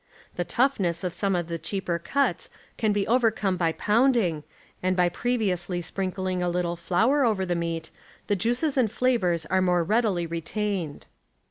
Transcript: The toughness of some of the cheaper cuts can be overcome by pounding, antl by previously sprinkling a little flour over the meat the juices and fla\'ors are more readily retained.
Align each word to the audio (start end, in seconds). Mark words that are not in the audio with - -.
The 0.35 0.43
toughness 0.43 1.03
of 1.03 1.13
some 1.13 1.35
of 1.35 1.47
the 1.47 1.59
cheaper 1.59 1.99
cuts 1.99 2.49
can 2.75 2.91
be 2.91 3.05
overcome 3.05 3.55
by 3.55 3.73
pounding, 3.73 4.43
antl 4.83 4.95
by 4.95 5.09
previously 5.09 5.79
sprinkling 5.83 6.41
a 6.41 6.49
little 6.49 6.75
flour 6.75 7.23
over 7.23 7.45
the 7.45 7.53
meat 7.53 7.91
the 8.25 8.35
juices 8.35 8.77
and 8.77 8.89
fla\'ors 8.89 9.45
are 9.51 9.61
more 9.61 9.83
readily 9.83 10.25
retained. 10.25 11.05